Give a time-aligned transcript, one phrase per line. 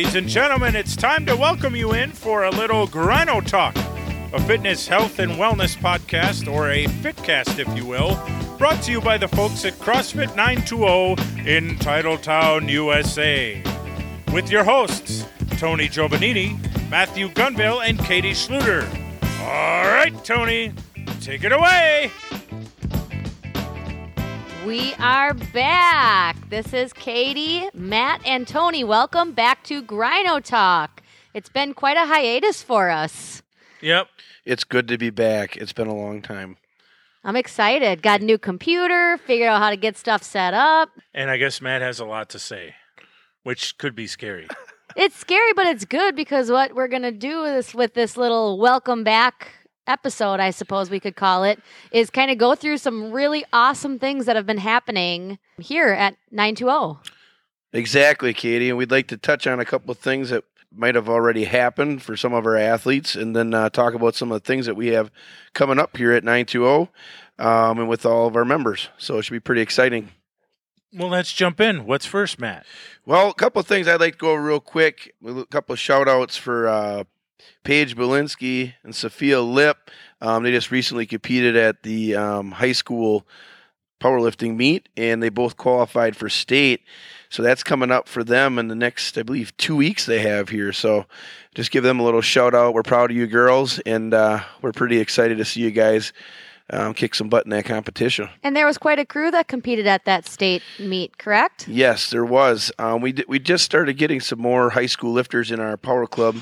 [0.00, 3.76] Ladies and gentlemen, it's time to welcome you in for a little Grino Talk,
[4.32, 8.18] a fitness, health, and wellness podcast, or a Fitcast, if you will,
[8.56, 13.62] brought to you by the folks at CrossFit 920 in Titletown, USA.
[14.32, 15.26] With your hosts,
[15.58, 16.58] Tony Giovannini,
[16.88, 18.88] Matthew Gunville, and Katie Schluter.
[19.42, 20.72] All right, Tony,
[21.20, 22.10] take it away.
[24.66, 26.36] We are back.
[26.50, 28.84] This is Katie, Matt, and Tony.
[28.84, 31.02] Welcome back to Grino Talk.
[31.32, 33.42] It's been quite a hiatus for us.
[33.80, 34.08] Yep.
[34.44, 35.56] It's good to be back.
[35.56, 36.58] It's been a long time.
[37.24, 38.02] I'm excited.
[38.02, 40.90] Got a new computer, figured out how to get stuff set up.
[41.14, 42.74] And I guess Matt has a lot to say,
[43.44, 44.46] which could be scary.
[44.94, 48.58] It's scary, but it's good because what we're going to do is with this little
[48.58, 49.52] welcome back
[49.86, 51.60] episode, I suppose we could call it,
[51.92, 56.16] is kind of go through some really awesome things that have been happening here at
[56.30, 56.98] 920.
[57.72, 58.68] Exactly, Katie.
[58.68, 62.02] And we'd like to touch on a couple of things that might have already happened
[62.02, 64.76] for some of our athletes and then uh, talk about some of the things that
[64.76, 65.10] we have
[65.52, 66.88] coming up here at 920
[67.38, 68.88] um, and with all of our members.
[68.98, 70.10] So it should be pretty exciting.
[70.92, 71.86] Well, let's jump in.
[71.86, 72.66] What's first, Matt?
[73.06, 75.14] Well, a couple of things I'd like to go over real quick.
[75.24, 77.04] A couple of shout outs for uh,
[77.64, 79.90] Paige Belinsky and Sophia Lip.
[80.20, 83.26] Um, they just recently competed at the um, high school
[84.00, 86.82] powerlifting meet, and they both qualified for state.
[87.28, 90.48] So that's coming up for them in the next, I believe, two weeks they have
[90.48, 90.72] here.
[90.72, 91.06] So
[91.54, 92.74] just give them a little shout out.
[92.74, 96.12] We're proud of you girls, and uh, we're pretty excited to see you guys
[96.72, 98.28] um, kick some butt in that competition.
[98.42, 101.68] And there was quite a crew that competed at that state meet, correct?
[101.68, 102.72] Yes, there was.
[102.78, 106.06] Um, we d- we just started getting some more high school lifters in our Power
[106.06, 106.36] Club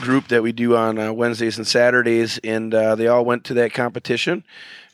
[0.00, 3.54] group that we do on uh, Wednesdays and Saturdays, and uh, they all went to
[3.54, 4.44] that competition.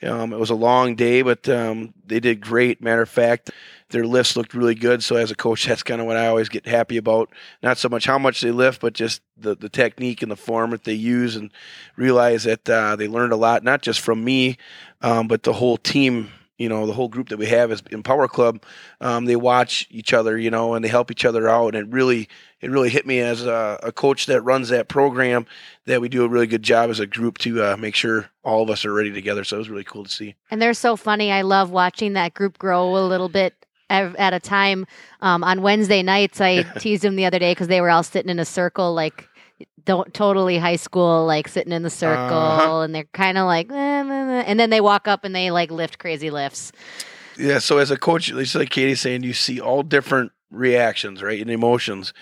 [0.03, 2.83] Um, it was a long day, but um, they did great.
[2.83, 3.51] Matter of fact,
[3.91, 5.03] their lifts looked really good.
[5.03, 7.31] So as a coach, that's kind of what I always get happy about.
[7.63, 10.71] Not so much how much they lift, but just the, the technique and the form
[10.71, 11.51] that they use, and
[11.97, 14.57] realize that uh, they learned a lot, not just from me,
[15.03, 16.31] um, but the whole team.
[16.59, 18.63] You know, the whole group that we have is in Power Club.
[19.03, 21.75] Um, they watch each other, you know, and they help each other out.
[21.75, 22.31] And it really,
[22.61, 25.47] it really hit me as a, a coach that runs that program
[25.85, 28.63] that we do a really good job as a group to uh, make sure all
[28.63, 29.45] of us are ready together.
[29.45, 30.35] So it was really cool to see.
[30.51, 31.31] And they're so funny.
[31.31, 33.55] I love watching that group grow a little bit
[33.91, 34.87] at a time.
[35.21, 38.31] Um, on Wednesday nights, I teased them the other day because they were all sitting
[38.31, 39.29] in a circle, like
[39.85, 42.81] don't totally high school, like sitting in the circle, Uh-huh.
[42.81, 45.53] and they're kind of like, "Eh, meh, meh," and then they walk up and they
[45.53, 46.73] like lift crazy lifts.
[47.39, 51.41] Yeah, so as a coach, just like Katie's saying, you see all different reactions, right,
[51.41, 52.13] and emotions,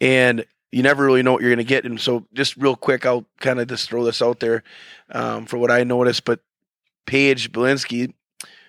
[0.00, 1.84] and you never really know what you're going to get.
[1.84, 4.62] And so, just real quick, I'll kind of just throw this out there
[5.10, 6.24] um, for what I noticed.
[6.24, 6.40] But
[7.06, 8.14] Paige Belinsky,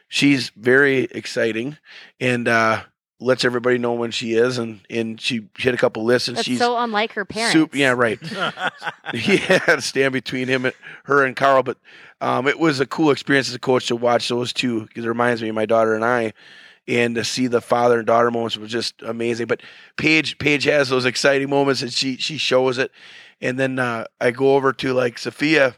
[0.08, 1.78] she's very exciting
[2.20, 2.84] and uh,
[3.20, 6.48] lets everybody know when she is, and and she hit a couple lists, and That's
[6.48, 7.54] she's so unlike her parents.
[7.54, 8.20] Soup, yeah, right.
[9.14, 11.78] yeah, to stand between him and her and Carl, but
[12.20, 15.08] um, it was a cool experience as a coach to watch those two because it
[15.08, 16.34] reminds me of my daughter and I,
[16.88, 19.48] and to see the father and daughter moments was just amazing.
[19.48, 19.62] But
[19.98, 22.92] Paige, Paige has those exciting moments, and she she shows it.
[23.42, 25.76] And then uh, I go over to like Sophia,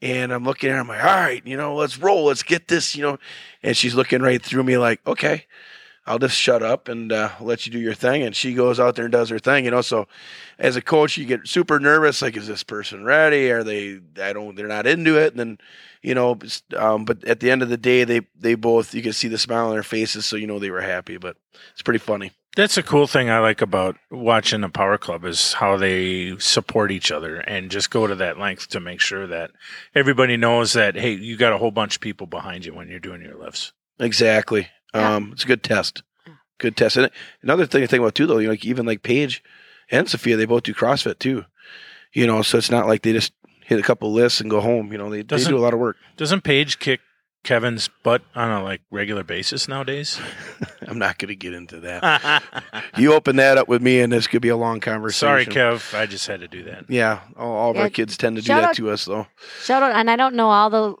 [0.00, 0.80] and I'm looking at her.
[0.80, 3.18] I'm like, all right, you know, let's roll, let's get this, you know.
[3.62, 5.46] And she's looking right through me, like, okay.
[6.04, 8.22] I'll just shut up and uh, let you do your thing.
[8.22, 9.82] And she goes out there and does her thing, you know.
[9.82, 10.08] So,
[10.58, 12.22] as a coach, you get super nervous.
[12.22, 13.52] Like, is this person ready?
[13.52, 14.00] Are they?
[14.20, 14.56] I don't.
[14.56, 15.32] They're not into it.
[15.32, 15.58] And then,
[16.02, 16.38] you know.
[16.76, 19.38] Um, but at the end of the day, they they both you can see the
[19.38, 21.16] smile on their faces, so you know they were happy.
[21.16, 21.36] But
[21.72, 22.32] it's pretty funny.
[22.54, 26.90] That's a cool thing I like about watching the Power Club is how they support
[26.90, 29.52] each other and just go to that length to make sure that
[29.94, 33.00] everybody knows that hey, you got a whole bunch of people behind you when you're
[33.00, 33.72] doing your lifts.
[33.98, 34.68] Exactly.
[34.94, 35.14] Yeah.
[35.14, 36.02] Um, it's a good test.
[36.58, 36.98] Good test.
[36.98, 37.10] And
[37.42, 39.42] another thing to think about too, though, you know, like even like Paige
[39.90, 41.46] and Sophia, they both do CrossFit too.
[42.12, 43.32] You know, so it's not like they just
[43.76, 44.92] hit a couple lists and go home.
[44.92, 45.96] You know, they, they Doesn't- do a lot of work.
[46.16, 47.00] Doesn't Paige kick
[47.44, 50.20] Kevin's butt on a like regular basis nowadays?
[50.86, 52.42] I'm not going to get into that.
[52.98, 55.26] You open that up with me, and this could be a long conversation.
[55.26, 55.98] Sorry, Kev.
[55.98, 56.84] I just had to do that.
[56.90, 59.26] Yeah, all, all of Yeah, our kids tend to do that out- to us, though.
[59.62, 60.94] Shout out, and I don't know all the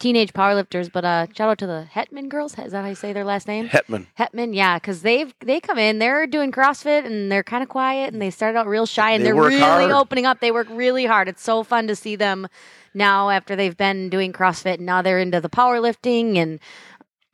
[0.00, 2.58] teenage powerlifters, but uh, shout out to the Hetman girls.
[2.58, 3.66] Is that how you say their last name?
[3.68, 4.08] Hetman.
[4.14, 8.12] Hetman, yeah, because they've they come in, they're doing CrossFit, and they're kind of quiet,
[8.12, 9.92] and they started out real shy, and They are really hard.
[9.92, 10.40] opening up.
[10.40, 11.28] They work really hard.
[11.28, 12.48] It's so fun to see them
[12.94, 16.58] now after they've been doing CrossFit, and now they're into the powerlifting, and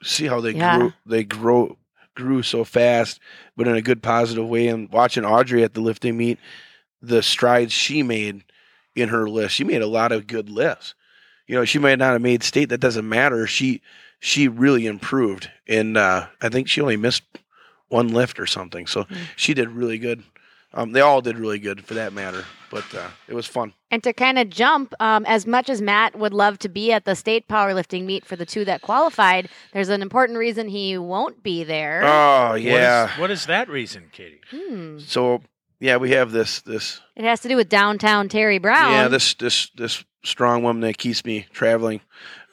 [0.03, 0.77] See how they Yeah.
[0.79, 0.93] grew.
[1.07, 1.79] They grow
[2.15, 3.21] grew so fast,
[3.57, 4.69] but in a good, positive way.
[4.69, 6.39] And watching Audrey at the lifting meet,
[7.03, 8.43] the strides she made
[8.95, 10.95] in her list, she made a lot of good lifts.
[11.47, 12.69] You know, she might not have made state.
[12.71, 13.47] That doesn't matter.
[13.47, 13.81] She
[14.19, 17.23] she really improved, and uh, I think she only missed
[17.89, 18.87] one lift or something.
[18.87, 19.17] So Mm.
[19.37, 20.23] she did really good
[20.75, 23.73] Um, they all did really good for that matter, but uh, it was fun.
[23.91, 27.05] And to kind of jump, um, as much as Matt would love to be at
[27.07, 31.43] the state powerlifting meet for the two that qualified, there's an important reason he won't
[31.43, 32.03] be there.
[32.05, 33.19] Oh What is- yeah.
[33.21, 34.41] what is that reason, Katie?
[34.51, 34.99] Hmm.
[34.99, 35.41] So
[35.81, 38.93] yeah, we have this this It has to do with downtown Terry Brown.
[38.93, 42.01] yeah this this this strong woman that keeps me traveling,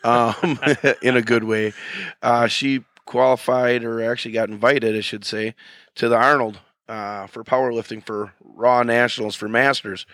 [0.03, 0.59] um,
[1.01, 1.73] in a good way.
[2.21, 5.55] Uh, she qualified or actually got invited, I should say,
[5.95, 10.05] to the Arnold uh, for powerlifting for Raw Nationals for Masters.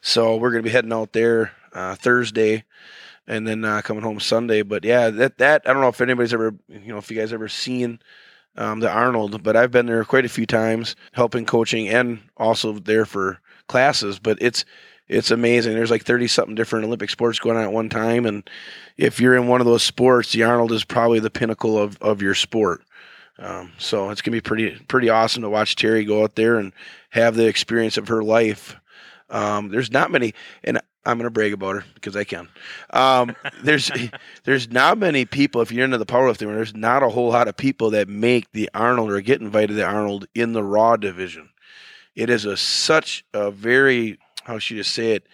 [0.00, 2.64] So we're gonna be heading out there uh, Thursday.
[3.26, 6.34] And then uh, coming home Sunday, but yeah, that that I don't know if anybody's
[6.34, 8.00] ever, you know, if you guys ever seen
[8.56, 12.74] um, the Arnold, but I've been there quite a few times, helping coaching and also
[12.74, 14.18] there for classes.
[14.18, 14.64] But it's
[15.08, 15.74] it's amazing.
[15.74, 18.48] There's like thirty something different Olympic sports going on at one time, and
[18.96, 22.22] if you're in one of those sports, the Arnold is probably the pinnacle of of
[22.22, 22.82] your sport.
[23.38, 26.72] Um, so it's gonna be pretty pretty awesome to watch Terry go out there and
[27.10, 28.76] have the experience of her life.
[29.30, 32.48] Um, there's not many, and I'm gonna brag about her because I can.
[32.90, 33.90] Um, there's
[34.44, 35.60] there's not many people.
[35.60, 38.70] If you're into the powerlifting, there's not a whole lot of people that make the
[38.74, 41.50] Arnold or get invited to the Arnold in the Raw division.
[42.14, 45.26] It is a such a very how should you say it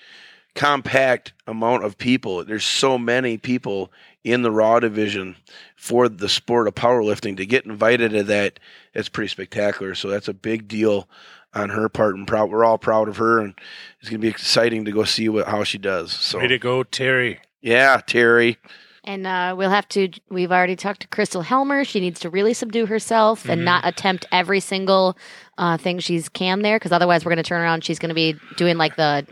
[0.55, 2.45] compact amount of people.
[2.45, 3.93] There's so many people
[4.25, 5.37] in the Raw division
[5.77, 8.61] for the sport of powerlifting to get invited to that.
[8.93, 9.95] It's pretty spectacular.
[9.95, 11.09] So that's a big deal
[11.55, 12.51] on her part, and proud.
[12.51, 13.55] We're all proud of her, and
[14.01, 16.13] it's gonna be exciting to go see what how she does.
[16.13, 17.41] So Way to go, Terry.
[17.61, 18.59] yeah, Terry.
[19.05, 20.11] And uh, we'll have to.
[20.29, 21.85] We've already talked to Crystal Helmer.
[21.85, 23.65] She needs to really subdue herself and Mhm.
[23.65, 25.17] not attempt every single
[25.59, 27.83] uh, thing she's can there, because otherwise we're going to turn around.
[27.85, 29.27] She's going to be doing like the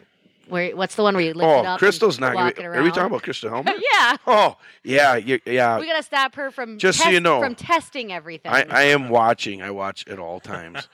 [0.49, 0.77] where.
[0.77, 1.79] What's the one where you lift oh, it Oh, up?
[1.79, 2.35] Crystal's not.
[2.35, 3.73] Gonna be, are we talking about Crystal Helmer?
[3.93, 5.79] yeah, oh, yeah, you, yeah.
[5.79, 8.53] we got to stop her from Just so you know, from testing everything.
[8.53, 9.63] I, I am watching.
[9.63, 10.89] I watch at all times.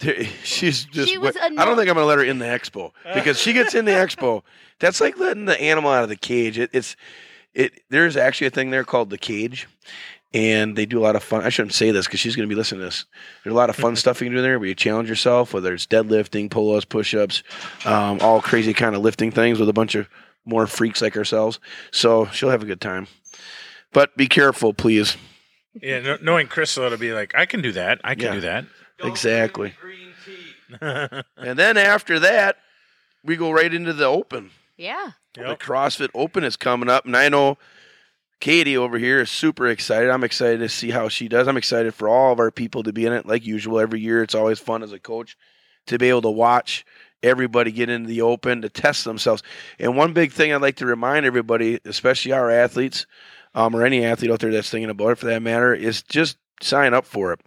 [0.42, 1.08] She's just.
[1.08, 3.52] She was I don't think I'm going to let her in the expo because she
[3.52, 4.42] gets in the expo.
[4.78, 6.58] That's like letting the animal out of the cage.
[6.58, 6.96] It, it's
[7.54, 7.82] it.
[7.88, 9.68] There's actually a thing there called the cage,
[10.34, 11.42] and they do a lot of fun.
[11.44, 13.04] I shouldn't say this because she's going to be listening to this.
[13.44, 15.72] There's a lot of fun stuff you can do there where you challenge yourself, whether
[15.74, 17.42] it's deadlifting, pull-ups, push-ups,
[17.84, 20.08] um, all crazy kind of lifting things with a bunch of
[20.44, 21.60] more freaks like ourselves.
[21.90, 23.06] So she'll have a good time.
[23.92, 25.16] But be careful, please.
[25.80, 28.00] Yeah, no, knowing Crystal, it'll be like, I can do that.
[28.04, 28.34] I can Yeah.
[28.34, 28.64] do that.
[29.04, 29.74] Exactly.
[30.80, 32.56] And then after that,
[33.22, 34.50] we go right into the Open.
[34.76, 35.10] yeah.
[35.34, 37.56] The CrossFit Open is coming up, and I know
[38.42, 40.10] Katie over here is super excited.
[40.10, 41.46] I'm excited to see how she does.
[41.46, 43.78] I'm excited for all of our people to be in it, like usual.
[43.78, 45.36] Every year, it's always fun as a coach
[45.86, 46.84] to be able to watch
[47.22, 49.44] everybody get into the Open to test themselves.
[49.78, 53.06] And one big thing I'd like to remind everybody, especially our athletes,
[53.54, 56.36] um, or any athlete out there that's thinking about it for that matter, is just
[56.60, 57.40] sign up for it.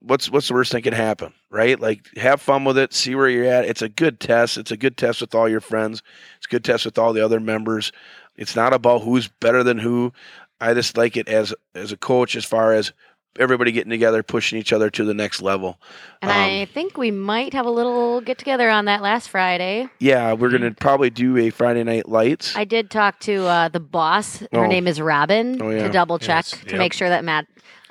[0.00, 1.80] What's what's the worst thing can happen, right?
[1.80, 3.64] Like have fun with it, see where you're at.
[3.64, 4.58] It's a good test.
[4.58, 6.02] It's a good test with all your friends.
[6.36, 7.92] It's a good test with all the other members.
[8.36, 10.12] It's not about who's better than who.
[10.60, 12.92] I just like it as as a coach, as far as
[13.38, 15.80] everybody getting together, pushing each other to the next level.
[16.22, 19.88] And Um, I think we might have a little get together on that last Friday.
[19.98, 22.54] Yeah, we're gonna probably do a Friday night lights.
[22.56, 24.38] I did talk to uh, the boss.
[24.52, 24.66] Her Oh.
[24.66, 25.82] name is Robin Oh, yeah.
[25.86, 26.50] to double check Yes.
[26.62, 26.78] to Yep.
[26.78, 27.46] make sure that Matt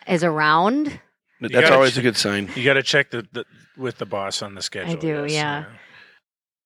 [0.08, 1.00] is around.
[1.42, 2.50] That's gotta always ch- a good sign.
[2.56, 3.44] You got to check the, the
[3.78, 4.94] with the boss on the schedule.
[4.94, 5.32] I do, yes.
[5.34, 5.66] yeah.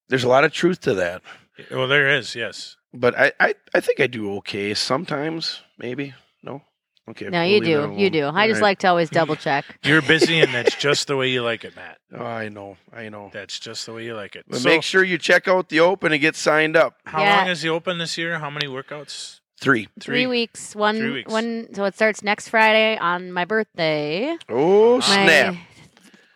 [0.10, 1.32] There's a lot of truth to that, Yeah.
[1.72, 2.36] Well, there is.
[2.36, 2.76] Yes.
[2.94, 5.62] but I I, I think I do okay sometimes.
[5.78, 6.62] Maybe no.
[7.10, 7.30] Okay.
[7.30, 7.94] No, we'll you do.
[7.96, 8.26] You do.
[8.26, 8.68] I All just right.
[8.70, 9.64] like to always double check.
[9.84, 12.00] You're busy, and that's just the way you like it, Matt.
[12.14, 12.76] Oh, I know.
[12.92, 13.30] I know.
[13.32, 14.44] That's just the way you like it.
[14.48, 16.96] But so, make sure you check out the open and get signed up.
[17.06, 17.38] how Yeah.
[17.38, 18.40] long is the open this year?
[18.40, 19.40] How many workouts?
[19.62, 19.88] Three.
[20.02, 20.76] Three, weeks.
[20.76, 21.32] One Three weeks.
[21.32, 24.36] one so it starts next Friday on my birthday.
[24.50, 25.56] Oh snap!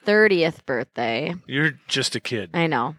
[0.05, 1.35] Thirtieth birthday.
[1.47, 2.49] You're just a kid.
[2.53, 2.95] I know.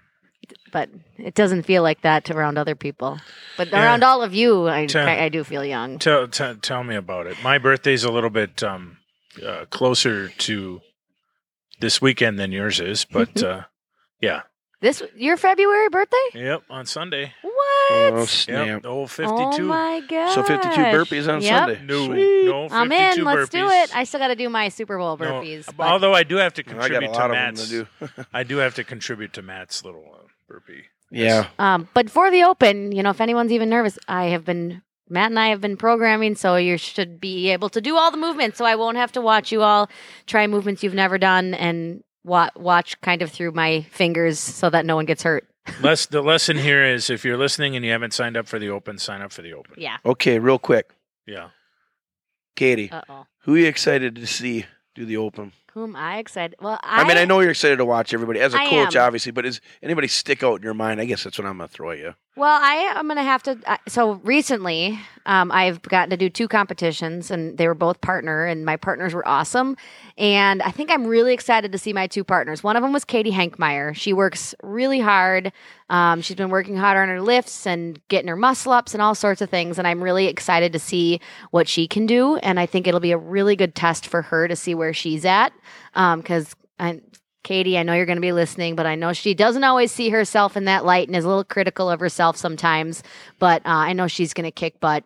[0.72, 3.18] But it doesn't feel like that around other people.
[3.56, 3.82] But Yeah.
[3.84, 5.98] around all of you, I, Tell- I do feel young.
[5.98, 7.36] Tell, tell tell me about it.
[7.42, 8.96] My birthday's a little bit um,
[9.46, 10.80] uh, closer to
[11.80, 13.62] this weekend than yours is, but uh,
[14.20, 14.42] yeah.
[14.80, 16.16] This your February birthday?
[16.34, 17.32] Yep, on Sunday.
[17.42, 17.54] What?
[17.92, 18.82] Oh Yep, snap!
[18.82, 19.62] the whole Oh 52.
[19.64, 20.34] my god!
[20.34, 21.68] So 52 burpees on yep.
[21.68, 21.80] Sunday.
[21.84, 22.44] no, Sweet.
[22.46, 23.24] no, 52 I'm in.
[23.24, 23.94] Let's do it.
[23.96, 25.66] I still got to do my Super Bowl burpees.
[25.76, 27.68] but- although I do have to I got a contribute to lot of them Matt's,
[27.68, 28.08] to do.
[28.34, 30.21] I do have to contribute to Matt's little uh,
[30.52, 30.82] burpee.
[31.10, 31.48] yeah.
[31.58, 35.30] Um, but for the open, you know, if anyone's even nervous, I have been Matt
[35.30, 38.58] and I have been programming, so you should be able to do all the movements.
[38.58, 39.88] So I won't have to watch you all
[40.26, 44.86] try movements you've never done and wa- watch kind of through my fingers so that
[44.86, 45.46] no one gets hurt.
[45.82, 48.68] Less, the lesson here is if you're listening and you haven't signed up for the
[48.70, 49.74] open, sign up for the open.
[49.76, 49.98] Yeah.
[50.04, 50.90] Okay, real quick,
[51.26, 51.48] Yeah.
[52.56, 53.26] Katie, Uh oh.
[53.44, 55.52] who are you excited to see do the open?
[55.74, 56.56] Who am I excited?
[56.60, 58.94] Well, I, I, mean, I know you're excited to watch everybody as a I coach,
[58.94, 59.04] am.
[59.04, 61.00] obviously, but is anybody stick out in your mind?
[61.00, 62.14] I guess that's what I'm gonna throw at you.
[62.34, 63.58] Well, I am going to have to.
[63.66, 68.46] Uh, so recently, um, I've gotten to do two competitions, and they were both partner,
[68.46, 69.76] and my partners were awesome.
[70.16, 72.64] And I think I'm really excited to see my two partners.
[72.64, 73.94] One of them was Katie Hankmeyer.
[73.94, 75.52] She works really hard.
[75.90, 79.14] Um, she's been working hard on her lifts and getting her muscle ups and all
[79.14, 79.78] sorts of things.
[79.78, 81.20] And I'm really excited to see
[81.50, 82.36] what she can do.
[82.36, 85.26] And I think it'll be a really good test for her to see where she's
[85.26, 85.52] at.
[85.92, 87.02] Because I
[87.42, 90.10] Katie, I know you're going to be listening, but I know she doesn't always see
[90.10, 93.02] herself in that light and is a little critical of herself sometimes.
[93.38, 95.04] But uh, I know she's going to kick butt.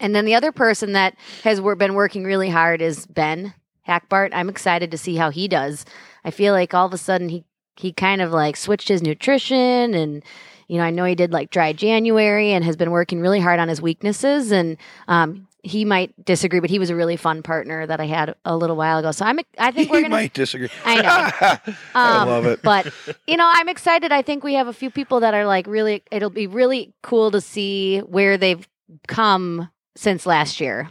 [0.00, 3.54] And then the other person that has been working really hard is Ben
[3.86, 4.30] Hackbart.
[4.32, 5.84] I'm excited to see how he does.
[6.24, 7.44] I feel like all of a sudden he
[7.76, 10.22] he kind of like switched his nutrition and
[10.68, 13.58] you know I know he did like dry January and has been working really hard
[13.58, 14.76] on his weaknesses and
[15.08, 18.56] um, he might disagree, but he was a really fun partner that I had a
[18.56, 19.12] little while ago.
[19.12, 20.68] So I'm I think we're gonna might disagree.
[20.84, 21.74] I know.
[21.94, 22.62] I um, love it.
[22.62, 22.92] But
[23.26, 24.12] you know, I'm excited.
[24.12, 26.02] I think we have a few people that are like really.
[26.10, 28.66] It'll be really cool to see where they've
[29.06, 30.88] come since last year.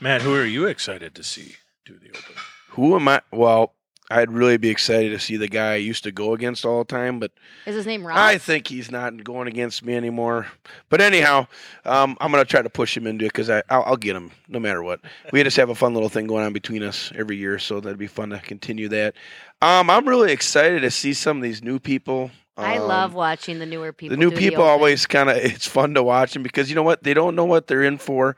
[0.00, 2.34] Matt, who are you excited to see do the open?
[2.70, 3.22] Who am I?
[3.32, 3.74] Well,
[4.10, 6.84] I'd really be excited to see the guy I used to go against all the
[6.86, 7.30] time, but
[7.66, 8.16] Is his name Ross?
[8.16, 10.46] I think he's not going against me anymore.
[10.88, 11.46] But anyhow,
[11.84, 14.30] um, I'm going to try to push him into it because I'll, I'll get him
[14.48, 15.00] no matter what.
[15.30, 17.98] We just have a fun little thing going on between us every year, so that'd
[17.98, 19.14] be fun to continue that.
[19.60, 22.30] Um, I'm really excited to see some of these new people.
[22.56, 24.16] I Um, love watching the newer people.
[24.16, 24.70] the new people open.
[24.70, 27.44] always kind of it's fun to watch them because you know what they don't know
[27.44, 28.36] what they're in for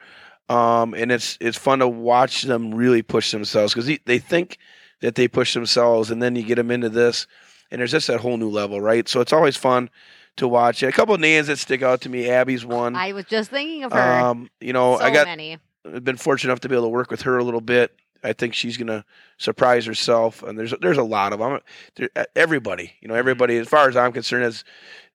[0.51, 4.59] um, and it's it's fun to watch them really push themselves because they think
[5.01, 7.27] that they push themselves and then you get them into this
[7.71, 9.91] and there's just that whole new level right so it's always fun
[10.37, 10.87] to watch it.
[10.87, 13.85] a couple of names that stick out to me abby's one I was just thinking
[13.85, 13.99] of her.
[13.99, 15.59] um, you know so i got many.
[15.85, 17.95] I've been fortunate enough to be able to work with her a little bit.
[18.23, 19.05] I think she's gonna
[19.39, 21.61] surprise herself, and there's there's a lot of them.
[21.97, 23.57] There, everybody, you know, everybody.
[23.59, 24.65] As far as I'm concerned, as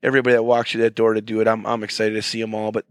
[0.04, 2.56] everybody that walks through that door to do it, I'm I'm excited to see them
[2.56, 2.72] all.
[2.72, 2.86] But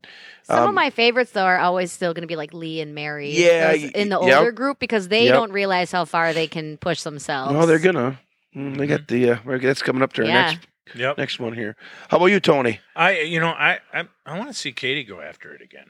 [0.44, 2.94] Some of um, my favorites though are always still going to be like Lee and
[2.94, 3.30] Mary.
[3.30, 4.38] Yeah, in the yep.
[4.38, 5.34] older group because they Yep.
[5.34, 7.52] don't realize how far they can push themselves.
[7.52, 8.20] no, they're gonna.
[8.54, 10.42] Mm, They got the uh, that's coming up to our Yeah.
[10.50, 10.58] next
[10.94, 11.18] Yep.
[11.18, 11.76] next one here.
[12.08, 12.78] How about you, Tony?
[12.94, 15.86] I you know I I, I want to see Katie go after it again.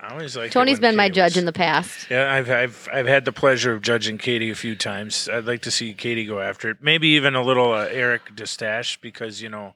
[0.00, 0.52] I always like.
[0.52, 2.08] Tony's been my judge in the past.
[2.08, 5.28] Yeah, I've I've I've had the pleasure of judging Katie a few times.
[5.28, 6.76] I'd like to see Katie go after it.
[6.80, 9.74] Maybe even a little uh, Eric Distache because you know,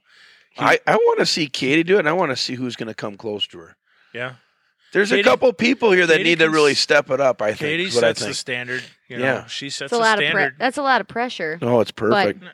[0.53, 2.77] he- I I want to see Katie do it, and I want to see who's
[2.77, 3.77] gonna come close to her.
[4.15, 4.35] yeah,
[4.93, 7.43] There's a couple people here that Katie need to really step it up.
[7.43, 7.59] I think.
[7.59, 8.85] Katie is what I sets the standard.
[9.09, 9.47] You know, Yeah.
[9.47, 11.59] she sets That's a the lot of pre- that's a lot of pressure.
[11.61, 12.45] Oh, it's perfect.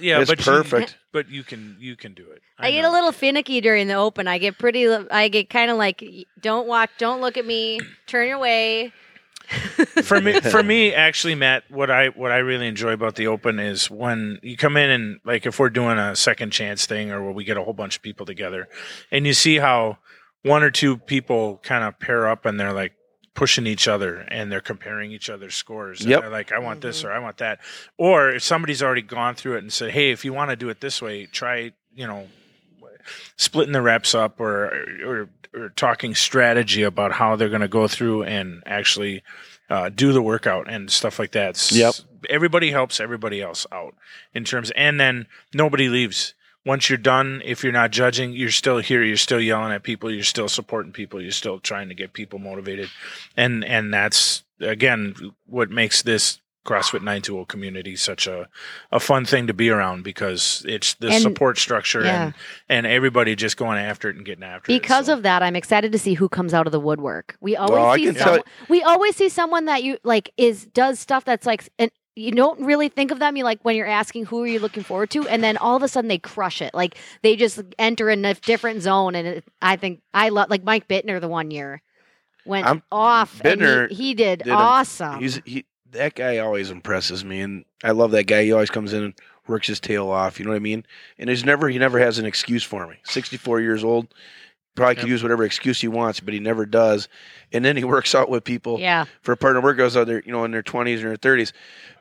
[0.00, 0.96] Yeah, it's but she- perfect.
[1.12, 2.42] but you can you can do it.
[2.58, 4.28] I, get a little finicky during the open.
[4.28, 4.86] I get pretty.
[4.88, 6.04] I get kind of like,
[6.40, 8.92] don't watch, don't look at me, turn your way.
[10.04, 13.58] for me for me actually matt what i what i really enjoy about the open
[13.58, 17.20] is when you come in and like if we're doing a second chance thing or
[17.20, 18.68] where we get a whole bunch of people together
[19.10, 19.98] and you see how
[20.44, 22.92] one or two people kind of pair up and they're like
[23.34, 26.20] pushing each other and they're comparing each other's scores and Yep.
[26.22, 27.60] they're like i want this or i want that
[27.96, 30.68] or if somebody's already gone through it and said hey if you want to do
[30.68, 32.26] it this way try you know
[33.36, 34.66] splitting the reps up or
[35.04, 39.22] or, or talking strategy about how they're going to go through and actually
[39.68, 41.70] uh, do the workout and stuff like that.
[41.72, 41.94] Yep.
[42.28, 43.94] Everybody helps everybody else out
[44.34, 46.34] in terms, and then nobody leaves.
[46.66, 49.02] Once you're done, if you're not judging, you're still here.
[49.02, 50.10] You're still yelling at people.
[50.12, 51.20] You're still supporting people.
[51.20, 52.90] You're still trying to get people motivated,
[53.36, 55.14] and and that's again
[55.46, 58.46] what makes this CrossFit 920 community such a,
[58.92, 62.24] a fun thing to be around because it's the And- support structure yeah.
[62.24, 62.34] and
[62.68, 64.78] and everybody just going after it and getting after it.
[64.82, 67.36] Because So- of that, I'm excited to see who comes out of the woodwork.
[67.40, 68.40] We always Well, see can someone.
[68.68, 72.60] We always see someone that you like is does stuff that's like and you don't
[72.60, 73.36] really think of them.
[73.36, 75.82] You like when you're asking who are you looking forward to, and then all of
[75.82, 76.74] a sudden they crush it.
[76.74, 80.64] Like they just enter in a different zone, and it, I think I love like
[80.64, 81.82] Mike Bittner the one year
[82.44, 83.40] went I'm- off.
[83.44, 85.20] and he- Bittner he, did, did a- awesome.
[85.20, 88.44] He's he that guy always impresses me, and I love that guy.
[88.44, 89.14] He always comes in and
[89.46, 90.38] works his tail off.
[90.38, 90.84] You know what I mean?
[91.18, 92.96] And he's never he never has an excuse for me.
[93.04, 94.12] 64 years old,
[94.74, 95.10] probably could Yep.
[95.10, 97.08] use whatever excuse he wants, but he never does.
[97.52, 100.32] And then he works out with people yeah, for a partner workouts out there, you
[100.32, 101.52] know, in their 20s and their 30s.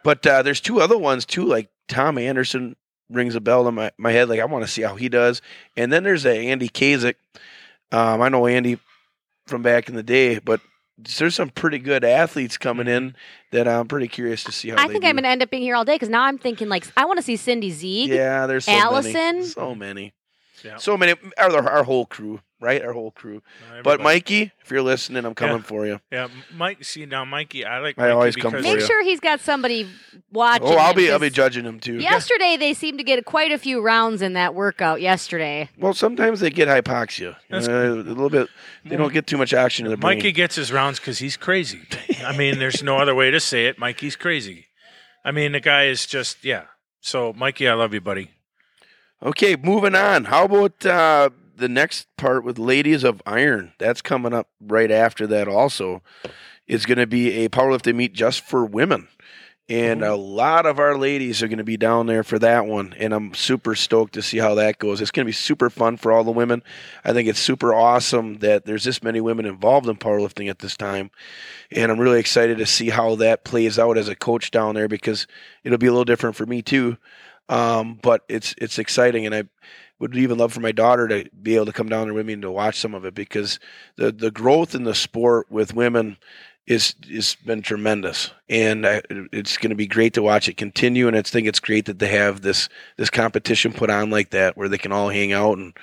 [0.04, 2.76] But uh, there's two other ones too, like Tom Anderson
[3.10, 4.30] rings a bell in my, my head.
[4.30, 5.42] Like I want to see how he does.
[5.76, 7.16] And then there's a Andy Kazik.
[7.92, 8.80] Um, I know Andy
[9.48, 10.62] from back in the day, but
[11.18, 13.16] there's some pretty good athletes coming in
[13.52, 14.76] that I'm pretty curious to see how.
[14.78, 15.10] I they think do.
[15.10, 17.18] I'm gonna end up being here all day because now I'm thinking like I want
[17.18, 18.08] to see Cindy Zieg.
[18.08, 19.14] Yeah, there's so Allison?
[19.14, 19.44] many.
[19.46, 20.14] So many.
[20.64, 20.78] Yeah.
[20.78, 22.82] So many, our, our whole crew, right?
[22.84, 23.42] Our whole crew.
[23.84, 25.62] But Mikey, if you're listening, I'm coming Yeah.
[25.64, 26.00] for you.
[26.12, 26.84] yeah, Mike.
[26.84, 27.98] See now, Mikey, I like.
[27.98, 28.86] I always come because for Make you.
[28.86, 29.88] sure he's got somebody
[30.32, 30.68] watching.
[30.68, 31.96] Oh, I'll be, I'll be judging him too.
[32.00, 35.02] Yesterday, they seemed to get quite a few rounds in that workout.
[35.02, 37.36] Yesterday, Well, sometimes they get hypoxia.
[37.50, 38.50] That's- Uh, a little bit.
[38.86, 40.18] They don't get too much action in the brain.
[40.18, 41.82] Mikey gets his rounds because he's crazy.
[42.26, 43.78] I mean, there's no other way to say it.
[43.80, 44.66] Mikey's crazy.
[45.24, 46.64] I mean, the guy is just yeah.
[47.02, 48.32] So, Mikey, I love you, buddy.
[49.22, 50.26] Okay, moving on.
[50.26, 53.74] How about uh, the next part with Ladies of Iron?
[53.78, 55.46] That's coming up right after that.
[55.46, 56.02] Also,
[56.68, 59.10] it's going to be a powerlifting meet just for women,
[59.68, 62.96] and a lot of our ladies are going to be down there for that one.
[62.98, 65.02] And I'm super stoked to see how that goes.
[65.02, 66.64] It's going to be super fun for all the women.
[67.04, 70.78] I think it's super awesome that there's this many women involved in powerlifting at this
[70.78, 71.12] time,
[71.74, 74.88] and I'm really excited to see how that plays out as a coach down there
[74.88, 75.28] because
[75.66, 76.98] it'll be a little different for me too.
[77.50, 79.44] Um, but it's it's exciting, and I
[80.00, 82.34] would even love for my daughter to be able to come down there with me
[82.34, 83.60] and to watch some of it because
[83.98, 86.18] the the growth in the sport with women
[86.70, 89.02] is is been tremendous, and I,
[89.34, 91.08] it's going to be great to watch it continue.
[91.08, 94.56] And I think it's great that they have this this competition put on like that,
[94.56, 95.76] where they can all hang out and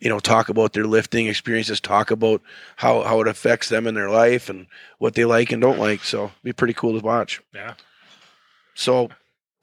[0.00, 2.42] you know talk about their lifting experiences, talk about
[2.76, 4.66] how how it affects them in their life and
[4.98, 6.04] what they like and don't like.
[6.04, 7.40] So it'd be pretty cool to watch.
[7.54, 7.74] Yeah,
[8.74, 9.08] So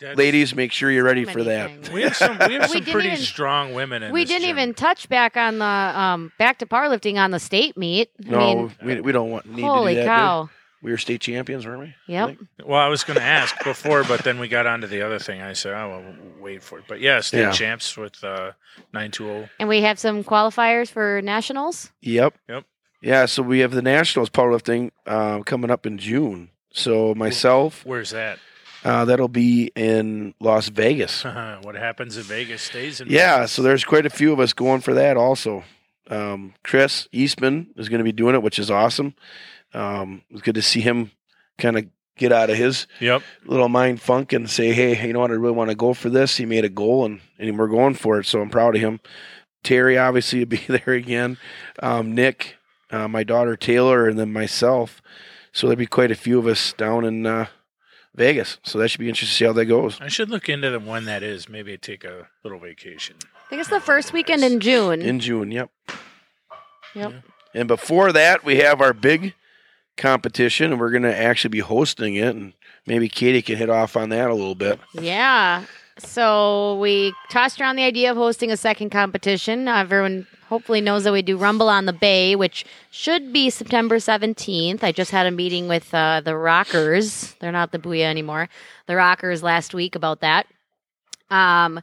[0.01, 1.69] That's- ladies, make sure you're ready for that.
[1.69, 1.89] things.
[1.91, 4.29] we have some we have We some didn't pretty even- strong women in we this
[4.31, 4.57] didn't gym.
[4.59, 8.09] even touch back on the um back to powerlifting on the state meet.
[8.25, 10.17] I No, mean, we, we don't want need holy to do that.
[10.17, 10.41] cow!
[10.43, 10.49] dude.
[10.83, 11.93] We were state champions, weren't we?
[12.07, 12.37] Yep.
[12.65, 15.39] Well, I was going to ask before, but then we got onto the other thing.
[15.39, 17.51] I said, "Oh, well, we'll wait for it." But yeah, state Yeah.
[17.51, 18.53] champs with uh,
[18.91, 19.49] nine two zero.
[19.59, 21.91] And we have some qualifiers for nationals.
[22.01, 22.33] Yep.
[22.49, 22.63] Yep.
[23.03, 26.49] Yeah, so we have the nationals powerlifting uh, coming up in June.
[26.73, 28.39] So myself, Where's that?
[28.83, 31.23] Uh, that'll be in Las Vegas.
[31.61, 33.09] what happens in Vegas stays in.
[33.09, 33.51] Yeah, Vegas.
[33.51, 35.63] so there's quite a few of us going for that also.
[36.09, 39.13] Um, Chris Eastman is going to be doing it, which is awesome.
[39.73, 41.11] Um, it's good to see him
[41.57, 41.85] kind of
[42.17, 43.21] get out of his Yep.
[43.45, 46.09] little mind funk and say, hey, you know what, I really want to go for
[46.09, 46.35] this.
[46.37, 48.25] He made a goal and, and we're going for it.
[48.25, 48.99] So I'm proud of him.
[49.63, 51.37] Terry obviously will be there again.
[51.81, 52.55] Um, Nick,
[52.89, 55.01] uh, my daughter Taylor, and then myself.
[55.53, 57.45] So there'll be quite a few of us down in uh,
[58.15, 58.57] Vegas.
[58.63, 59.99] So that should be interesting to see how that goes.
[60.01, 61.47] I should look into the when that is.
[61.47, 63.15] Maybe take a little vacation.
[63.23, 65.01] I think it's the first weekend in June.
[65.01, 65.69] In June, yep.
[66.93, 67.13] yep.
[67.53, 69.33] And before that, we have our big
[69.97, 72.35] competition, and we're going to actually be hosting it.
[72.35, 72.53] And
[72.85, 74.79] maybe Katie can hit off on that a little bit.
[74.93, 75.65] Yeah.
[76.03, 79.67] So we tossed around the idea of hosting a second competition.
[79.67, 84.83] Everyone hopefully knows that we do Rumble on the Bay, which should be September 17th.
[84.83, 87.33] I just had a meeting with uh, the Rockers.
[87.39, 88.49] They're not the Booyah anymore.
[88.87, 90.47] The Rockers last week about that.
[91.29, 91.79] Um,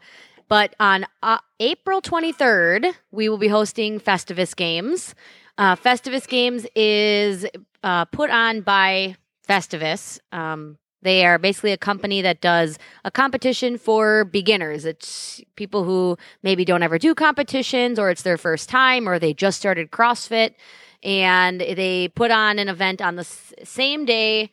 [0.48, 5.14] but on uh, April 23rd, we will be hosting Festivus Games.
[5.56, 7.46] Uh, Festivus Games is
[7.82, 9.16] uh, put on by
[9.48, 10.20] Festivus.
[10.32, 14.84] Um, they are basically a company that does a competition for beginners.
[14.84, 19.32] It's people who maybe don't ever do competitions, or it's their first time, or they
[19.32, 20.54] just started CrossFit.
[21.02, 24.50] And they put on an event on the s- same day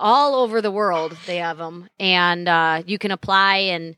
[0.00, 1.16] all over the world.
[1.26, 1.88] They have them.
[2.00, 3.94] And uh, you can apply and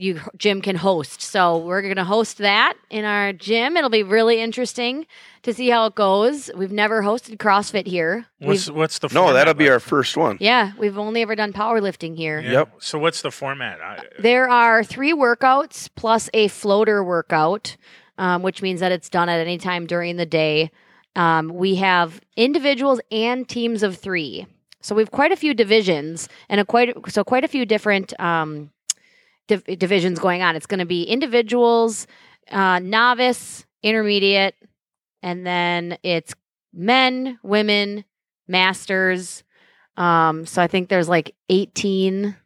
[0.00, 1.20] you gym can host.
[1.20, 3.76] So we're going to host that in our gym.
[3.76, 5.06] It'll be really interesting
[5.42, 6.50] to see how it goes.
[6.56, 8.26] We've never hosted CrossFit here.
[8.38, 9.72] What's We've, what's the No, that'll be like?
[9.74, 10.38] our first one.
[10.40, 12.40] yeah, we've only ever done powerlifting here.
[12.40, 12.50] Yeah.
[12.52, 12.72] Yep.
[12.78, 13.80] So what's the format?
[13.82, 17.76] I, There are three workouts plus a floater workout,
[18.16, 20.70] um, which means that it's done at any time during the day.
[21.16, 24.46] Um, we have individuals and teams of three,
[24.80, 28.70] so we've quite a few divisions and a quite so quite a few different um,
[29.50, 30.56] div- divisions going on.
[30.56, 32.06] It's going to be individuals,
[32.50, 34.54] uh, novice, intermediate,
[35.22, 36.34] and then it's
[36.72, 38.04] men, women,
[38.48, 39.42] masters.
[39.96, 42.36] Um, so I think there's like 18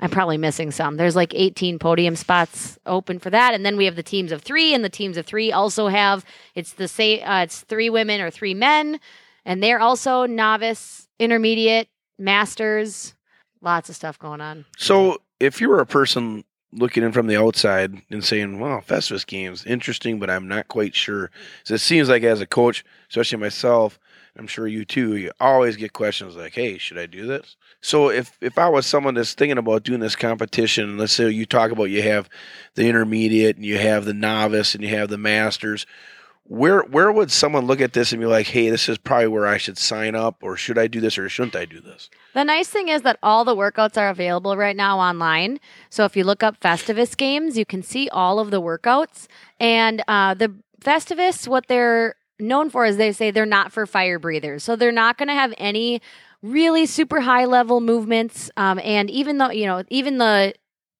[0.00, 0.96] I'm probably missing some.
[0.96, 4.42] There's like 18 podium spots open for that, and then we have the teams of
[4.42, 7.26] three, and the teams of three also have it's the same.
[7.26, 8.98] Uh, it's three women or three men,
[9.44, 13.14] and they're also novice, intermediate, masters.
[13.62, 14.66] Lots of stuff going on.
[14.76, 19.26] So if you were a person looking in from the outside and saying, "Wow, Festivus
[19.26, 21.30] games interesting," but I'm not quite sure.
[21.64, 23.98] So it seems like as a coach, especially myself,
[24.36, 28.10] I'm sure you too, you always get questions like, "Hey, should I do this?" So
[28.10, 31.70] if if I was someone that's thinking about doing this competition, let's say you talk
[31.70, 32.28] about you have
[32.74, 35.86] the intermediate and you have the novice and you have the masters,
[36.44, 39.46] where where would someone look at this and be like, "Hey, this is probably where
[39.46, 42.44] I should sign up, or should I do this, or shouldn't I do this?" The
[42.44, 45.58] nice thing is that all the workouts are available right now online.
[45.88, 49.26] So if you look up Festivus games, you can see all of the workouts.
[49.58, 54.18] And uh, the Festivus, what they're known for is they say they're not for fire
[54.18, 54.64] breathers.
[54.64, 56.02] So they're not going to have any
[56.42, 58.50] really super high level movements.
[58.56, 60.54] Um, and even though, you know, even the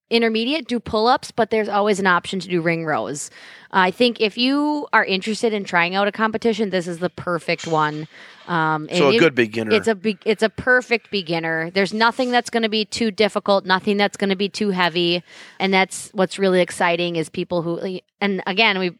[0.09, 3.29] intermediate do pull ups, but there's always an option to do ring rows.
[3.71, 7.67] I think if you are interested in trying out a competition, this is the perfect
[7.67, 8.07] one.
[8.47, 9.73] Um, So a you- good beginner.
[9.73, 11.71] it's a be- it's a perfect beginner.
[11.71, 15.23] There's nothing that's going to be too difficult, nothing that's going to be too heavy,
[15.59, 18.91] and that's what's really exciting is people who and again we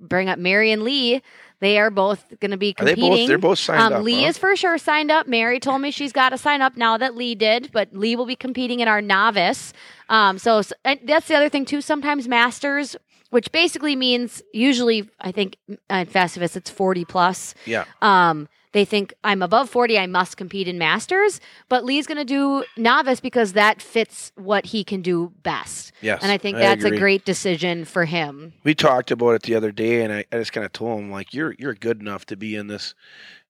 [0.00, 1.20] bring up Mary and Lee.
[1.60, 3.10] They are both going to be Are they competing.
[3.24, 3.28] both?
[3.28, 4.02] They're both signed um, up.
[4.02, 4.28] Lee huh?
[4.28, 5.26] is for sure signed up.
[5.26, 8.26] Mary told me she's got to sign up now that Lee did, but Lee will
[8.26, 9.72] be competing in our novice.
[10.08, 11.80] Um, so s- and that's the other thing too.
[11.80, 12.94] Sometimes masters,
[13.30, 15.56] which basically means usually I think
[15.88, 17.54] at Festivus it's forty plus.
[17.64, 17.84] yeah.
[18.02, 22.24] Um, they think I'm above 40, I must compete in masters, but Lee's going to
[22.24, 25.92] do novice because that fits what he can do best.
[26.02, 26.22] Yes.
[26.22, 26.96] And I think that's agree.
[26.96, 28.52] a great decision for him.
[28.64, 31.10] we talked about it the other day and I, I just kind of told him
[31.10, 32.94] like you're you're good enough to be in this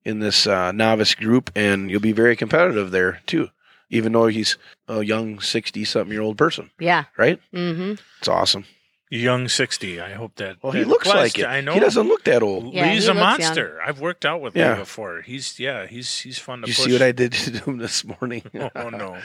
[0.04, 3.48] in this uh, novice group and you'll be very competitive there too
[3.90, 4.56] even though he's
[4.88, 7.04] a young 60 something year old person Yeah.
[7.16, 7.94] right Mm-hmm.
[8.18, 8.64] it's awesome
[9.08, 10.00] Young sixty.
[10.00, 10.56] I hope that.
[10.62, 12.90] well he that looks applies like it I know he doesn't look that old Yeah,
[12.90, 13.38] Lee's he a looks young.
[13.40, 13.80] monster.
[13.86, 14.72] I've worked out with Yeah.
[14.74, 15.20] Lee before.
[15.22, 15.86] He's yeah.
[15.86, 16.84] He's he's fun to you push.
[16.86, 18.42] see what i did to him this morning
[18.74, 19.16] oh no.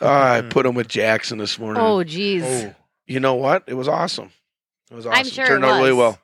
[0.00, 0.50] Oh, i mm.
[0.50, 2.42] put him with jackson this morning Oh, geez.
[2.44, 2.74] Oh.
[3.06, 4.30] you know what it was awesome
[4.90, 6.18] it was awesome I'm sure it turned out really well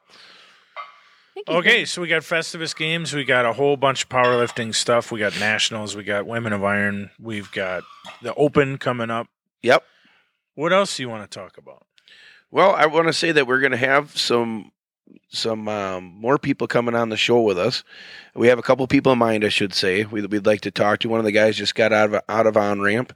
[1.31, 3.14] I think he's Okay, been- so we got Festivus games.
[3.14, 5.11] We got a whole bunch of powerlifting stuff.
[5.11, 5.96] We got nationals.
[5.96, 7.11] We got Women of Iron.
[7.18, 7.85] We've got
[8.20, 9.28] the Open coming up.
[9.62, 9.83] yep
[10.55, 11.87] What else do you want to talk about?
[12.53, 14.73] Well, I want to say that we're going to have some
[15.31, 17.83] some um, more people coming on the show with us.
[18.35, 20.05] We have a couple people in mind, I should say.
[20.05, 21.09] We'd, we'd like to talk to.
[21.09, 23.15] One of the guys just got out of out of on ramp,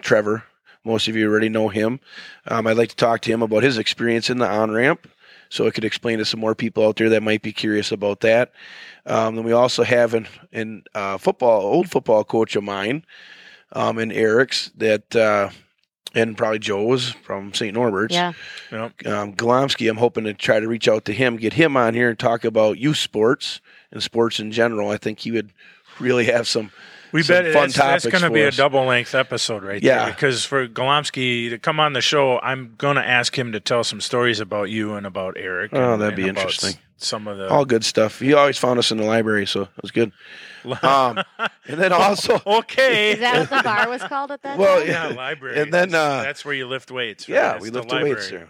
[0.00, 0.44] Trevor.
[0.84, 2.00] Most of you already know him.
[2.48, 5.06] Um, I'd like to talk to him about his experience in the on ramp,
[5.50, 8.20] so it could explain to some more people out there that might be curious about
[8.20, 8.52] that.
[9.04, 13.04] Um, then we also have an, an uh, football old football coach of mine,
[13.72, 15.14] um, and Eric's that.
[15.14, 15.50] Uh,
[16.14, 17.74] and probably Joe's from St.
[17.74, 18.32] Norbert's Yeah.
[18.70, 19.06] Yep.
[19.06, 22.10] um, Golomsky, I'm hoping to try to reach out to him, get him on here
[22.10, 24.90] and talk about youth sports and sports in general.
[24.90, 25.50] I think he would
[26.00, 26.70] really have some.
[27.12, 29.82] We Some bet fun that's, that's going to for be a double length episode right
[29.82, 30.04] Yeah.
[30.06, 30.14] there.
[30.14, 33.84] Because for Golomsky to come on the show, I'm going to ask him to tell
[33.84, 35.72] some stories about you and about Eric.
[35.74, 36.74] Oh, and- that'd be about interesting.
[37.02, 38.20] S- Some of the All good stuff.
[38.20, 40.12] He always found us in the library, so it was good.
[40.82, 41.18] Um,
[41.66, 43.12] and then also, okay.
[43.14, 44.86] Is that what the bar was called at that Well, time?
[44.88, 45.14] yeah, yeah.
[45.16, 45.60] library.
[45.60, 47.28] And then, That's- uh, that's where you lift weights.
[47.28, 47.34] right?
[47.34, 48.44] yeah, It's we lift the weights library.
[48.44, 48.48] there.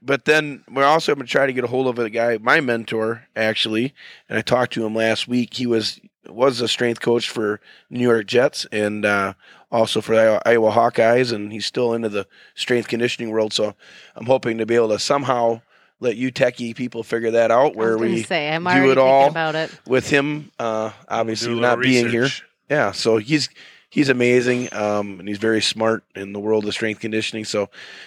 [0.00, 2.60] But then we're also going to try to get a hold of a guy, my
[2.60, 3.92] mentor actually,
[4.30, 5.52] and I talked to him last week.
[5.54, 9.34] He was was a strength coach for New York Jets and uh,
[9.70, 13.52] also for the Iowa Hawkeyes, and he's still into the strength conditioning world.
[13.52, 13.74] So
[14.16, 15.60] I'm hoping to be able to somehow
[16.02, 18.98] let you techie people figure that out I was where we say I'm do it
[18.98, 19.70] all about it.
[19.86, 22.28] with him uh, Do obviously a not little being here.
[22.68, 23.48] Yeah, so he's
[23.90, 27.44] he's amazing, um, and he's very smart in the world of strength conditioning.
[27.44, 27.62] So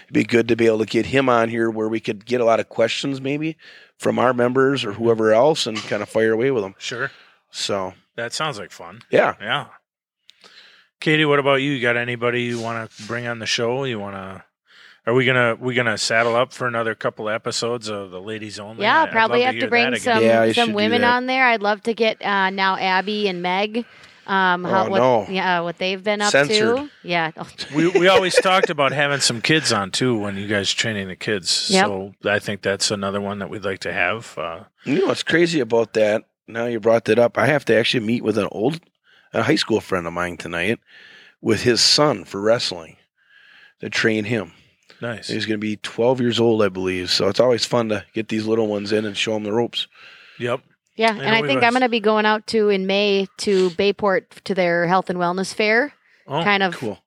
[0.05, 2.41] it'd be good to be able to get him on here where we could get
[2.41, 3.57] a lot of questions maybe
[3.97, 6.75] from our members or whoever else, and kind of fire away with them.
[6.77, 7.11] Sure.
[7.51, 9.01] So That sounds like fun.
[9.09, 9.67] yeah, Yeah.
[10.99, 11.71] Katie, what about you?
[11.71, 13.83] You got anybody you want to bring on the show?
[13.83, 14.43] You want to?
[15.07, 18.81] Are we gonna we gonna saddle up for another couple episodes of the ladies only?
[18.83, 21.45] Yeah, I'd probably have to hear bring some Yeah, some women on there.
[21.45, 23.85] I'd love to get uh, now Abby and Meg.
[24.27, 25.27] Um, how, Oh, what, no.
[25.29, 26.77] Yeah, what they've been up Censored.
[26.77, 26.89] to.
[27.03, 27.31] Yeah.
[27.75, 31.15] We we always talked about having some kids on too when you guys training the
[31.15, 31.69] kids.
[31.69, 31.85] Yep.
[31.85, 34.35] So I think that's another one that we'd like to have.
[34.37, 36.23] Uh, you know what's crazy about that?
[36.47, 37.37] Now you brought that up.
[37.37, 38.79] I have to actually meet with an old
[39.33, 40.79] a high school friend of mine tonight
[41.41, 42.97] with his son for wrestling
[43.81, 44.53] to train him.
[45.05, 45.27] Nice.
[45.27, 47.09] He's going to be 12 years old, I believe.
[47.11, 49.87] So it's always fun to get these little ones in and show them the ropes.
[50.39, 50.61] Yep.
[50.95, 53.27] yeah, I and I think had I'm going to be going out to in May
[53.37, 55.93] to Bayport to their health and wellness fair,
[56.27, 56.99] Oh, kind of Cool.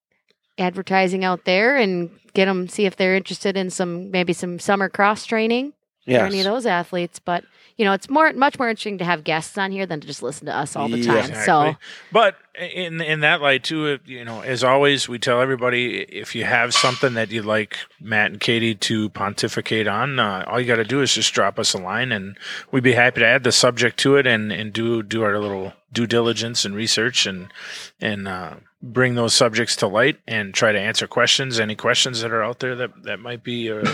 [0.58, 4.88] advertising out there and get them see if they're interested in some maybe some summer
[4.88, 5.72] cross training
[6.06, 7.18] for any of those athletes.
[7.18, 7.44] But
[7.78, 10.20] you know, it's more much more interesting to have guests on here than to just
[10.20, 11.30] listen to us all the time.
[11.30, 11.44] Exactly.
[11.44, 11.76] So
[12.10, 16.42] But in in that light too, you know, as always, we tell everybody if you
[16.42, 20.76] have something that you'd like Matt and Katie to pontificate on, uh, all you got
[20.76, 22.36] to do is just drop us a line, and
[22.72, 25.72] we'd be happy to add the subject to it and and do do our little
[25.92, 27.52] due diligence and research and
[28.00, 32.32] and uh, bring those subjects to light and try to answer questions, any questions that
[32.32, 33.70] are out there that that might be.
[33.70, 33.84] Uh,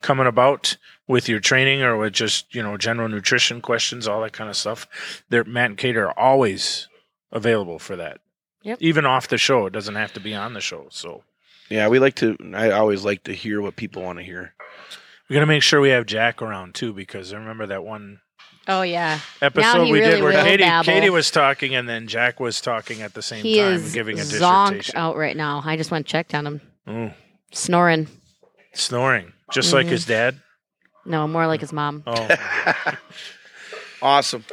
[0.00, 4.32] Coming about with your training or with just you know general nutrition questions, all that
[4.32, 4.86] kind of stuff,
[5.28, 6.88] they're, Matt and Kate are always
[7.32, 8.20] available for that.
[8.62, 8.78] Yep.
[8.80, 10.86] Even off the show, it doesn't have to be on the show.
[10.90, 11.22] So
[11.68, 12.36] Yeah, we like to.
[12.54, 14.54] I always like to hear what people want to hear.
[15.28, 18.20] we got to make sure we have Jack around too, because I remember that one
[18.66, 20.84] Oh yeah, episode we really did where will Katie, babble.
[20.86, 24.18] Katie was talking and then Jack was talking at the same he time, is giving
[24.18, 24.96] a dissertation.
[24.96, 25.60] out right now.
[25.62, 27.12] I just went and checked on him, Mm,
[27.52, 28.06] snoring.
[28.72, 29.90] snoring, just like Mhm.
[29.90, 30.40] his dad.
[31.04, 32.02] No, more like his mom.
[32.06, 32.28] Oh.
[34.02, 34.44] awesome.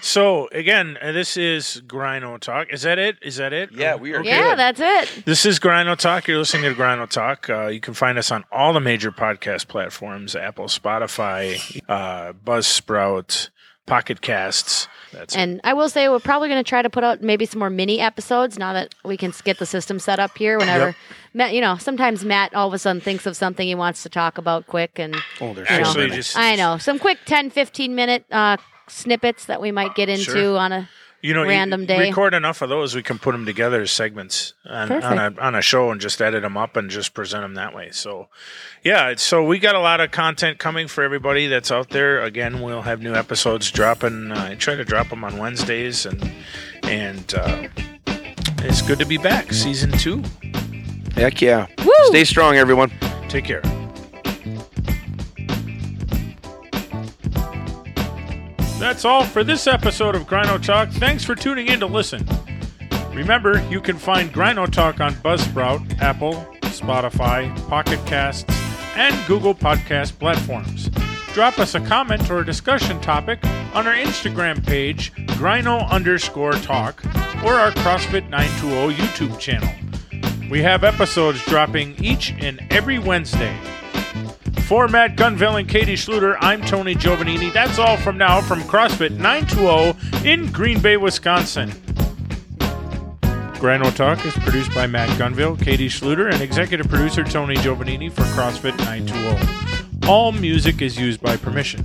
[0.00, 2.68] So again, uh, this is Grino Talk.
[2.72, 3.18] Is that it?
[3.22, 3.70] Is that it?
[3.70, 4.30] Yeah, we are Okay.
[4.30, 5.24] yeah, that's it.
[5.24, 6.26] This is Grino Talk.
[6.26, 7.48] You're listening to Grino Talk.
[7.48, 13.50] Uh, you can find us on all the major podcast platforms: Apple, Spotify, uh, Buzzsprout,
[13.86, 14.88] Pocket Casts.
[15.12, 15.38] That's it.
[15.38, 17.68] And I will say we're probably going to try to put out maybe some more
[17.70, 20.58] mini episodes now that we can get the system set up here.
[20.58, 20.94] Whenever Yep.
[21.34, 24.08] Matt, you know, sometimes Matt all of a sudden thinks of something he wants to
[24.08, 27.50] talk about quick, and Oh, there's you know, so just I know some quick 10,
[27.50, 28.56] 15 minute uh,
[28.88, 30.58] snippets that we might get into Sure.
[30.58, 30.88] on a.
[31.22, 31.98] you know, you random day.
[31.98, 35.54] record enough of those, we can put them together as segments on, on a on
[35.54, 37.90] a show and just edit them up and just present them that way.
[37.92, 38.28] So,
[38.82, 42.20] yeah, so we got a lot of content coming for everybody that's out there.
[42.22, 44.32] Again, we'll have new episodes dropping.
[44.32, 46.32] Uh, I try to drop them on Wednesdays, and
[46.82, 47.68] and uh,
[48.58, 49.52] it's good to be back.
[49.52, 50.22] Season two.
[51.14, 51.66] Heck yeah.
[51.84, 51.92] Woo!
[52.06, 52.90] Stay strong, everyone.
[53.28, 53.62] Take care.
[58.82, 60.88] That's all for this episode of Grino Talk.
[60.90, 62.26] Thanks for tuning in to listen.
[63.10, 68.44] Remember, you can find Grino Talk on Buzzsprout, Apple, Spotify, Pocket Casts,
[68.96, 70.88] and Google Podcast platforms.
[71.32, 73.38] Drop us a comment or a discussion topic
[73.72, 77.04] on our Instagram page, Grino underscore talk,
[77.44, 79.70] or our CrossFit 920 YouTube channel.
[80.50, 83.56] We have episodes dropping each and every Wednesday.
[84.72, 87.52] For Matt Gunville and Katie Schluter, I'm Tony Giovannini.
[87.52, 91.68] That's all from now from CrossFit 920 in Green Bay, Wisconsin.
[93.60, 98.22] Grino Talk is produced by Matt Gunville, Katie Schluter, and executive producer Tony Giovannini for
[98.32, 100.08] CrossFit 920.
[100.08, 101.84] All music is used by permission.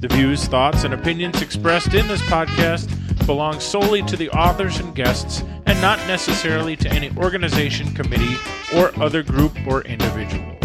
[0.00, 2.88] The views, thoughts, and opinions expressed in this podcast
[3.26, 8.36] belong solely to the authors and guests and not necessarily to any organization, committee,
[8.74, 10.61] or other group or individual.